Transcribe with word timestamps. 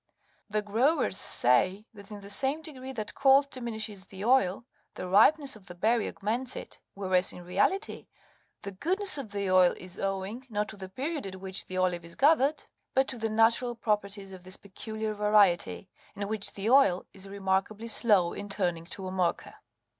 The 0.49 0.63
growers 0.63 1.15
say 1.15 1.85
that 1.93 2.09
in 2.09 2.21
the 2.21 2.29
same 2.31 2.63
degree 2.63 2.91
that 2.93 3.13
cold 3.13 3.51
diminishes 3.51 4.05
the 4.05 4.25
oil, 4.25 4.65
the 4.95 5.07
ripeness 5.07 5.55
of 5.55 5.67
the 5.67 5.75
berry 5.75 6.07
augments 6.07 6.55
it; 6.55 6.79
whereas, 6.95 7.31
in 7.31 7.45
reality, 7.45 8.07
the 8.63 8.71
goodness 8.71 9.19
of 9.19 9.29
the 9.29 9.51
oil 9.51 9.75
is 9.77 9.99
owing, 9.99 10.47
not 10.49 10.69
to 10.69 10.75
the 10.75 10.89
period 10.89 11.27
at 11.27 11.35
which 11.35 11.67
the 11.67 11.77
olives 11.77 12.13
are 12.13 12.17
gathered, 12.17 12.63
but 12.95 13.07
to 13.09 13.19
the 13.19 13.29
natural 13.29 13.75
properties 13.75 14.31
of 14.31 14.41
this 14.43 14.57
peculiar 14.57 15.13
variety, 15.13 15.87
in 16.15 16.27
which 16.27 16.55
the 16.55 16.67
oil 16.67 17.05
is 17.13 17.29
remark 17.29 17.67
ably 17.69 17.87
slow 17.87 18.33
in 18.33 18.49
turning 18.49 18.85
to 18.85 19.03
amurca. 19.05 19.53